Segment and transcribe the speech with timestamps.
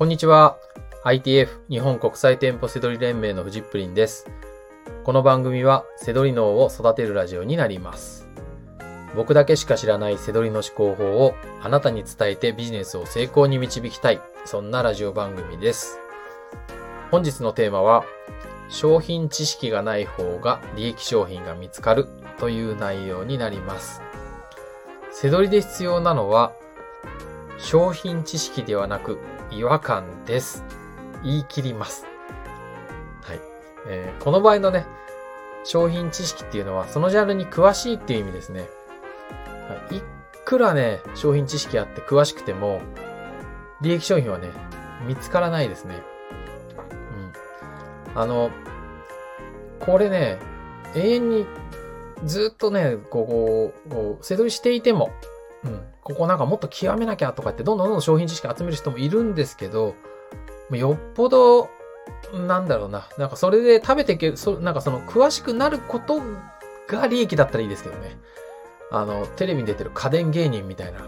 [0.00, 0.56] こんにちは。
[1.04, 4.30] ITF 日本国際店舗セドリ連盟のフジップリンです。
[5.04, 8.26] この番組はセドリ脳を育てるラジオになります。
[9.14, 14.22] 僕だけしか知らないセドリの思考法をあなたに伝えてビジネスを成功に導きたい。
[14.46, 15.98] そんなラジオ番組です。
[17.10, 18.06] 本日のテーマは
[18.70, 22.06] 商品知識がない方が利益商品が見つかる
[22.38, 24.00] という内容になります。
[25.12, 26.54] セドリで必要なのは
[27.58, 29.18] 商品知識ではなく
[29.50, 30.64] 違和感です。
[31.22, 32.06] 言い切ります。
[33.22, 33.40] はい。
[33.88, 34.86] えーこの場合のね、
[35.64, 38.68] 商品知識っていうのはそのジャンルに詳しいっていう意味ですね。
[39.68, 39.96] はい。
[39.96, 40.02] い
[40.44, 42.80] くらね、商品知識あって詳しくても、
[43.80, 44.48] 利益商品はね、
[45.06, 46.02] 見つからないですね。
[48.14, 48.20] うん。
[48.20, 48.50] あの、
[49.80, 50.38] これね、
[50.94, 51.46] 永遠に
[52.24, 55.10] ずっとね、こう、こう、背取りしていても、
[55.64, 59.94] うん、ここなんかもっと極めなきゃとかって、どんどんどんどん商品知識集める人もいるんですけど、
[60.70, 61.68] よっぽど、
[62.46, 66.20] なんだろうな、なんかそれで食べていける、そなんかその詳しくなること
[66.88, 68.18] が利益だったらいいですけどね。
[68.90, 71.00] あの、テレビに出てる家電芸人みたいな。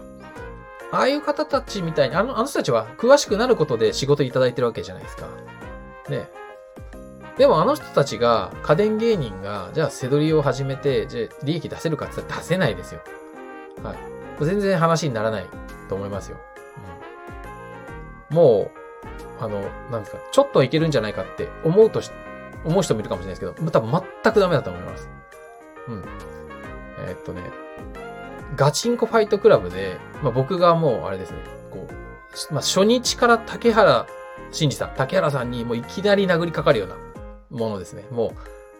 [0.91, 5.27] ああいう方たちみたいに、あの、あの人たちは詳しくなることで仕事いただいてるわけじゃないですか。
[6.09, 6.29] ね。
[7.37, 13.01] でもあの人たちが、家電芸人が、じゃあ背取りを始めて、じゃあ利益出せるかって言ったら出せないですよ。
[13.81, 14.12] はい。
[14.39, 15.45] 全然話にならない
[15.89, 16.37] と思いますよ。
[18.31, 18.71] うん、も
[19.39, 22.11] う、あの、なんですか、ちょっといけるんじゃないかって思うとし、
[22.65, 23.91] 思う人もいるかもしれないですけど、多分
[24.23, 25.09] 全くダメだと思います。
[25.87, 26.03] うん。
[27.05, 27.41] えーっとね、
[28.55, 31.37] ガチンコファイトクラブで、まあ、僕がもう、あれですね、
[31.71, 34.07] こう、まあ、初日から竹原
[34.53, 36.95] 慎二さん、竹原さんにもういきなり殴りかかるような
[37.49, 38.05] ものですね。
[38.11, 38.33] も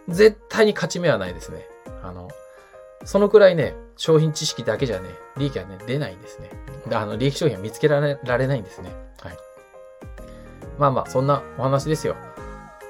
[0.08, 1.66] う、絶対に勝ち目はないですね。
[2.02, 2.28] あの、
[3.04, 6.50] そのくらいね、商品知識だけじゃね、利益はね、出ないんですね。
[6.86, 8.90] であの、利益商品は見つけられられないんですね。
[9.20, 9.36] はい。
[10.78, 12.16] まあまあ、そんなお話ですよ。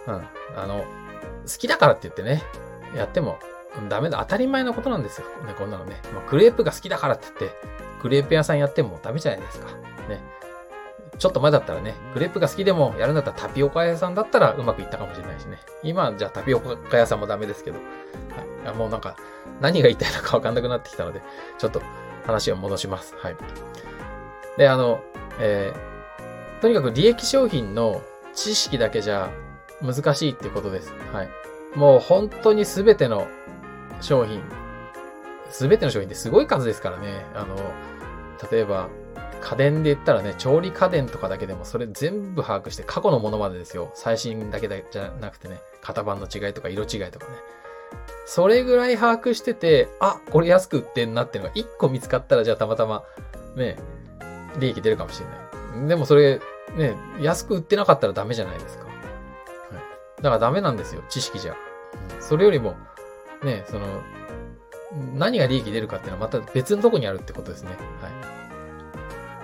[0.06, 0.14] うん。
[0.56, 0.84] あの、
[1.46, 2.42] 好きだからって言ってね、
[2.96, 3.38] やっても
[3.78, 4.18] うんダメだ。
[4.18, 5.26] 当たり前のことなんですよ。
[5.46, 6.00] ね、こんなのね。
[6.12, 7.58] まあ、クレープが好きだからって言って、
[8.00, 9.66] クレープ屋さんやってもダメじゃないですか。
[10.08, 10.20] ね。
[11.18, 15.58] ちょっと前だったらね、クレープが好きでもやるんだったらタピオカ屋さんだったらうまくいったかもしれないしね。
[15.82, 17.78] 今、じゃあタピオカ屋さんもダメですけど。
[17.78, 18.68] はい。
[18.68, 19.16] あもうなんか、
[19.60, 21.22] 何が言いたいのかわかんなくなってきたので、
[21.58, 21.82] ちょっと
[22.26, 23.14] 話を戻します。
[23.16, 23.36] はい。
[24.56, 25.02] で、あの、
[25.38, 28.02] えー、とにかく利益商品の
[28.34, 29.30] 知識だけじゃ
[29.82, 30.92] 難しいっていうことです。
[31.12, 31.28] はい。
[31.74, 33.26] もう本当にすべての
[34.00, 34.42] 商品、
[35.50, 37.24] すべての商品ってすごい数ですからね。
[37.34, 37.56] あの、
[38.50, 38.88] 例えば、
[39.40, 43.92] 家電で言ったらね、調理家電とかだけでもそれ全部把握して過去のものまでですよ。
[43.94, 47.32] 最新だけじゃなくてね、型番の違いとか色違いとかね。
[48.26, 53.02] それぐらい把握してて、あ、これ安く売ってんなっていうのが1個見つかったら、じゃあたまたま、
[53.56, 53.76] ね、
[54.58, 55.26] 利益出るかもしれ
[55.78, 55.88] ない。
[55.88, 56.40] でもそれ、
[56.76, 58.84] ね、安く売ってなかったらダメじゃないですか。
[58.84, 60.22] はい。
[60.22, 61.52] だからダメなんですよ、知識じゃ。
[61.52, 61.74] うん
[62.20, 62.74] それよりも、
[63.42, 64.02] ね、その、
[65.14, 67.70] 何が利益出るかっていうのはまた別のとこにあるってことですね。
[68.00, 68.08] は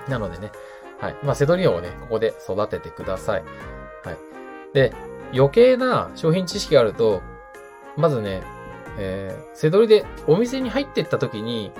[0.06, 0.10] い。
[0.10, 0.50] なのでね、
[1.00, 1.16] はい。
[1.22, 3.44] まあ、セドリオをね、ここで育ててください。
[4.04, 4.16] はい。
[4.74, 4.92] で、
[5.34, 7.22] 余計な商品知識があると、
[7.96, 8.42] まずね、
[8.98, 11.72] えー、セドリでお店に入ってった時に、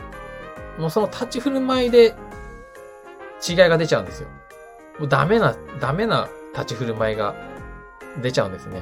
[0.78, 2.14] もうその立ち振る舞いで
[3.46, 4.28] 違いが出ちゃうんですよ。
[4.98, 7.34] もうダメな、ダメな立ち振る舞いが
[8.22, 8.80] 出ちゃうんですね。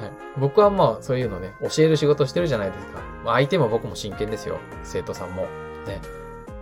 [0.00, 0.12] はい。
[0.38, 3.00] 僕はまあそういうのね、教える仕事してるじゃないですか。
[3.24, 4.58] まあ相手も僕も真剣ですよ。
[4.82, 5.42] 生徒さんも。
[5.86, 6.00] ね。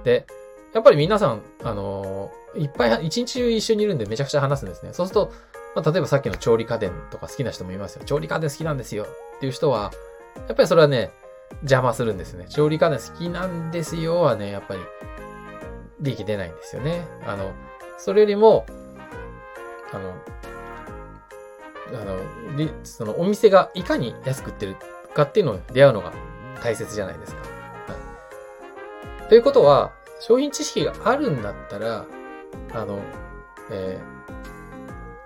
[0.05, 0.27] で、
[0.73, 4.93] やっぱり皆さん、あのーいっぱい、一日中一緒にいるんでめちゃくちゃ話すんですね。
[4.93, 5.33] そうすると、
[5.75, 8.05] まあ、例えばさっきの調理家電とか好きな人もいますよ。
[8.05, 9.07] 調理家電好きなんですよ
[9.37, 9.93] っていう人は、
[10.49, 11.11] やっぱりそれはね、
[11.63, 12.47] 邪魔するんですね。
[12.49, 14.81] 調理家電好きなんですよはね、やっぱり、
[16.01, 17.07] 利益出ないんですよね。
[17.27, 17.53] あの、
[17.99, 18.67] それよりも、
[19.93, 20.15] あの、
[22.01, 22.19] あの、
[22.83, 24.77] そのお店がいかに安く売ってる
[25.15, 26.13] かっていうのを出会うのが
[26.63, 27.41] 大切じゃないですか。
[27.41, 27.47] は
[29.27, 29.29] い。
[29.29, 32.05] ということは、商品知識があるんだったら、
[32.75, 32.99] あの、
[33.71, 34.23] えー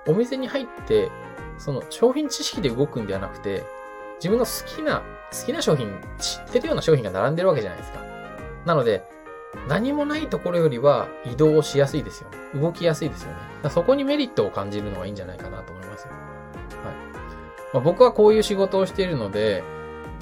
[0.07, 1.11] お店に入って、
[1.59, 3.65] その商品知識で動くんではなくて、
[4.17, 5.89] 自分の好きな、好きな商品、
[6.19, 8.01] 知ってるような商品が並んでるわけじゃないですか。
[8.65, 9.05] なので、
[9.69, 12.61] 何もないところよりは移動しやすいですよね。
[12.61, 13.33] 動きやすいですよ
[13.63, 13.71] ね。
[13.71, 16.13] そこにメリットを感じるのがいいんじゃないかなと思いますよ。
[16.13, 16.95] はい。
[17.73, 19.63] まあ、僕はこういう仕事をしているので、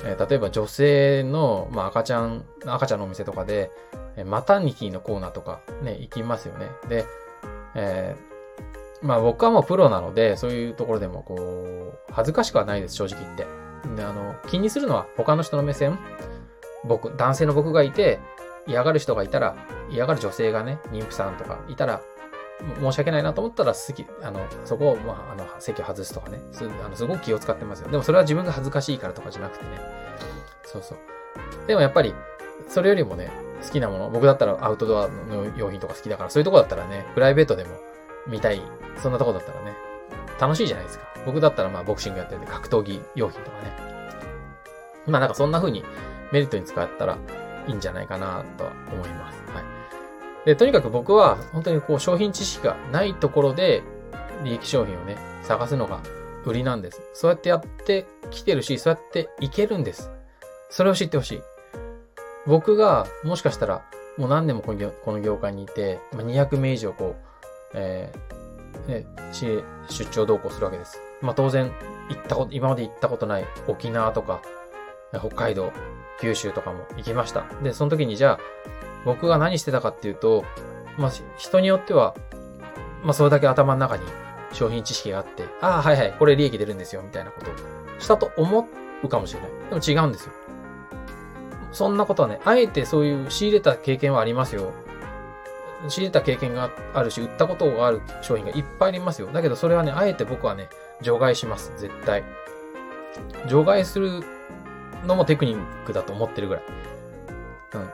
[0.04, 3.70] えー例えば女性の、まあ、赤ちゃん、赤ちゃんのお店とかで、
[4.16, 6.70] えマタニティのコーナーとかね、行きますよね。
[6.88, 7.04] で、
[7.75, 8.33] えー
[9.04, 13.46] まあ僕はもうプロなので、そういうところでもこう、恥ずかしくはないです、正直言って。
[13.96, 15.98] で、あの、気にするのは他の人の目線。
[16.84, 18.18] 僕、男性の僕がいて、
[18.66, 19.56] 嫌がる人がいたら、
[19.90, 22.00] 嫌がる女性がね、妊婦さんとかいたら、
[22.80, 26.40] 申し訳ないなと思ったら、好き、あの、そこを、まあ、あの、席を外すとかね。
[26.52, 27.90] すあのすごく気を使ってますよ。
[27.90, 29.70] でもそれは自分が恥ずかしいからとかじゃなくてね。
[30.64, 30.98] そうそう。
[31.66, 32.14] でもやっぱり、
[32.68, 33.30] それよりもね、
[33.62, 37.76] 好きなもの、僕だったらアウトドアの用品とか好きだから、そういうとこだったらね、プライベートでも
[38.26, 38.61] 見たい、
[39.03, 39.75] そんなとこだったらね、
[40.41, 41.06] 楽しいじゃないですか。
[41.26, 43.73] 僕だったらまあボクシングやってて格闘技用品とかね。
[45.06, 45.85] まあなんかそんな風に
[46.32, 47.19] メリットに使ったら
[47.67, 49.38] いいんじゃないかなとは思います。
[49.53, 49.65] はい。
[50.47, 53.82] で、とにかく僕は本当にこう商品知識がないところで
[54.43, 56.00] 利益商品をね、探すのが
[56.44, 57.00] 売りなんです。
[57.15, 60.11] そうやってやってきてるし、そうやっていけるんです。
[60.69, 61.43] それを知ってほしい。
[62.47, 63.82] 僕がもしかしたら
[64.19, 67.33] もう何年もこの業界にいて、200名以上こう、
[67.75, 71.00] えー、ね、出張同行するわけです。
[71.21, 71.73] まあ当然、
[72.09, 74.43] 行ったこと、今まで行ったことない沖縄とか、
[75.19, 75.73] 北海道、
[76.21, 77.44] 九州とかも行きました。
[77.62, 78.38] で、その時にじゃあ、
[79.05, 80.44] 僕が何してたかっていうと、
[80.99, 82.15] まあ、人によっては、
[83.03, 84.03] まあ、それだけ頭の中に
[84.53, 87.55] 商品知識があって、ああ、はいはい、これ利益出るんですよ、みたいなことを
[87.99, 88.69] したと思
[89.03, 89.50] うかもしれない。
[89.81, 90.32] でも違うんですよ。
[91.73, 94.73] そんなことはね、あえてそういう仕入れた経験はありますよ。
[95.88, 99.29] 仕入れた経験があるし、売ったことがある商品がいっぱいありますよ。
[99.32, 100.69] だけどそれはね、あえて僕はね、
[101.03, 101.73] 除外します。
[101.76, 102.25] 絶対。
[103.49, 104.23] 除外する
[105.06, 106.65] のもテクニックだと思ってるぐらい。
[107.75, 107.91] うん。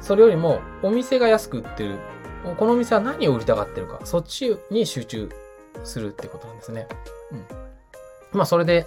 [0.00, 1.98] それよりも、お店が安く売ってる。
[2.56, 4.00] このお店は何を売りたがってるか。
[4.04, 5.30] そっちに集中
[5.84, 6.88] するってことなんですね。
[7.32, 7.44] うん。
[8.32, 8.86] まあ、それで、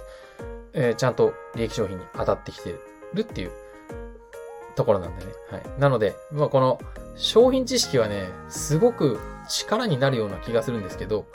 [0.72, 2.74] えー、ちゃんと利益商品に当たってきて
[3.14, 3.52] るっていう
[4.74, 5.32] ところなんでね。
[5.50, 5.62] はい。
[5.78, 6.80] なので、まあ、この
[7.16, 9.18] 商品知識はね、すごく
[9.48, 11.26] 力になるような気がするんですけど、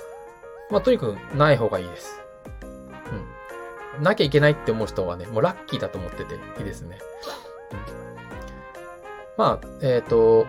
[0.70, 2.20] まあ、とにかくない方がいいです。
[3.98, 4.04] うん。
[4.04, 7.00] なきゃいけないって思う人はね、もうラッキーだと思ってていいですね。
[7.94, 8.00] うん
[9.40, 10.46] まあ、えっ、ー、と、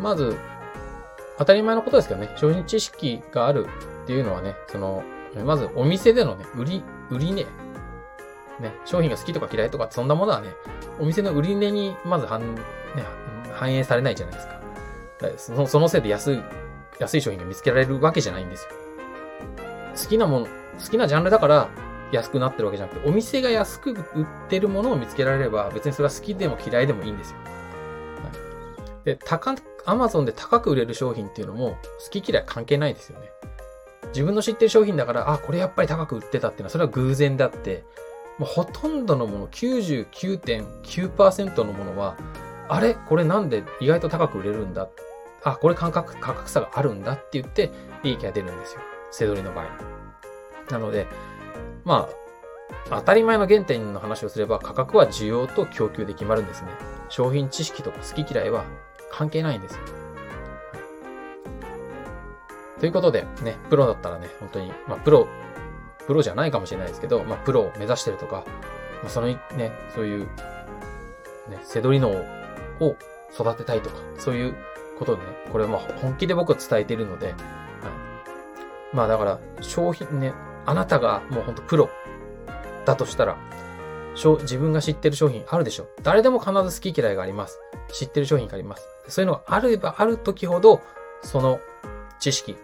[0.00, 0.38] まず、
[1.36, 3.66] 当たり前のことですけどね、商品知識がある
[4.04, 5.04] っていうのはね、その、
[5.44, 7.46] まずお店でのね、売り、売り値、
[8.62, 10.48] ね、商品が好きとか嫌いとかそんなものはね、
[11.00, 12.62] お店の売り値にまず反,、ね、
[13.52, 14.62] 反映されないじゃないですか。
[15.36, 16.42] そのそのせいで安い、
[16.98, 18.70] 安い商品が見つけられるわけじゃないんですよ。
[19.96, 21.68] 好きなもの、好きなジャンルだから
[22.12, 27.36] 安くなってるわけじゃなくて、お店が安く売ってるものを見つけられれば、別にそれは好きでも嫌いでもいいんですよ。
[29.04, 29.54] で、高、
[29.84, 33.30] アマゾンで高く売れる商品っていうのも好き嫌い関係ないですよね。
[34.08, 37.84] 自分の知ってる商品だから、あ、これやっぱり高く売ってたっていうのは、それは偶然であって、
[38.44, 42.16] ほとんどのもの、99.9%のものは、
[42.68, 42.94] あれ？
[42.94, 44.88] これなんで意外と高く売れるんだ？
[45.44, 47.70] あ、これ価格、価格差があるんだって言って、
[48.02, 48.80] 利益が出るんですよ。
[49.10, 49.66] 背取りの場合。
[50.70, 51.06] なので、
[51.84, 52.08] ま
[52.90, 56.68] あ、当たり前の原点の話をすれば価格は需要と供給で決まるんですね。
[57.08, 58.64] 商品知識とか好き嫌いは
[59.10, 59.80] 関係ないんですよ。
[62.80, 65.28] ということで、ね、プロだったらね、本当に、まあ、プロ、
[66.06, 68.44] プロじゃないかもしれないですけど、まあ、プロを目指してるとか、
[69.02, 69.38] まあ、そのね、
[69.94, 70.26] そういう、
[71.48, 72.10] ね、背取り脳
[72.80, 72.96] を
[73.32, 74.54] 育てたいとか、そういう
[74.98, 77.36] ことでね、これはまあ本気で僕は伝えているので、はい。
[78.92, 80.32] まあだから、商品ね、
[80.66, 81.90] あなたがもう本当プロ
[82.84, 83.36] だとしたら、
[84.14, 85.88] 自分が知ってる商品あるでしょ。
[86.02, 87.58] 誰でも必ず好き嫌いがあります。
[87.92, 88.86] 知ってる商品があります。
[89.08, 90.82] そういうのがあればある時ほど、
[91.22, 91.60] その
[92.20, 92.56] 知識、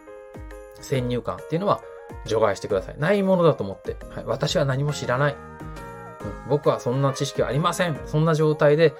[0.81, 1.81] 先入観っていうのは
[2.27, 2.99] 除外してください。
[2.99, 3.97] ないものだと思って。
[4.11, 6.49] はい、私は何も知らない、うん。
[6.49, 7.99] 僕はそんな知識はありません。
[8.07, 8.95] そんな状態で、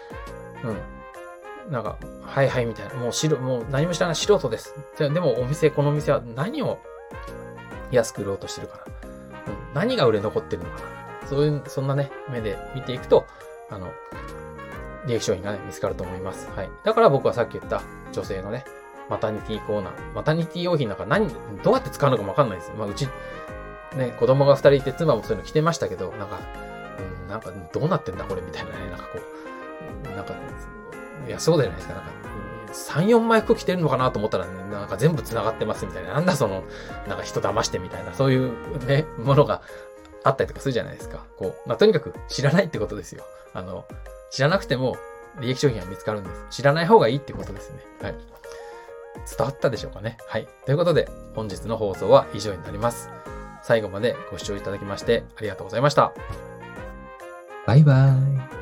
[0.65, 1.73] うん。
[1.73, 2.95] なんか、はいはいみたいな。
[2.95, 4.75] もう白、もう何も知らない素人です。
[4.99, 6.79] でもお店、このお店は何を
[7.91, 8.83] 安く売ろうとしてるかな。
[8.85, 11.27] うん、何が売れ残ってるのかな。
[11.29, 13.27] そういう、そんなね、目で見ていくと、
[13.71, 13.93] あの、
[15.07, 16.49] 利益商品がね、見つかると思います。
[16.55, 16.71] はい。
[16.85, 18.65] だから僕はさっき言った女性のね、
[19.09, 20.13] マタニティコーナー。
[20.15, 21.29] マタニティ用品なんか何、
[21.63, 22.73] どうやって使うのかもわかんないです。
[22.77, 23.09] まあ、うち、
[23.97, 26.41] ね、子供が二人いて妻もそういうの着てましたけど、なんか、
[27.23, 29.19] うん、なんかどうなってんだこれみたいなね、なんかこ
[30.13, 30.35] う、なんか、
[31.27, 31.95] いや、そうじゃないですか。
[31.95, 32.11] なんか、
[32.73, 36.15] 3、4枚服着てるのかなと思ったら、ね、なんか全部繋がってますみたいな。
[36.15, 36.65] なんだその、
[37.07, 39.63] なんか人騙してみたいな、そういうね、ものが
[40.25, 41.25] あったりとかするじゃないですか。
[41.39, 43.25] こう、まあ、とにかく知らないってことですよ。
[43.55, 43.87] あの、
[44.31, 44.97] 知らなくても
[45.41, 46.47] 利益商品は見つかるんです。
[46.51, 47.79] 知らない方がいいってことですね。
[48.03, 48.15] はい。
[49.37, 50.17] 伝わったでしょうかね。
[50.27, 50.49] はい。
[50.65, 53.11] ということで、本日の放送は以上になります。
[53.63, 56.13] 最後までご視聴いただきましてありがとうございました。
[57.67, 58.58] バイバーイ。